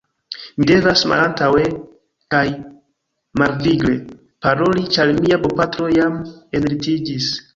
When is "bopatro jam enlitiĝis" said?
5.47-7.29